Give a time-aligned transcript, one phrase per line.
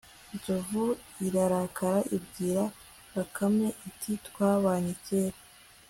[0.35, 0.83] nzovu
[1.25, 2.63] irarakara, ibwira
[3.15, 5.37] bakame iti 'twabanye kera